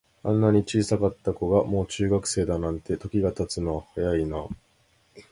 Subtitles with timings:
[0.23, 4.47] あんなに小さかった子が、もう中学生だなんて、時が経つのは早いなあ。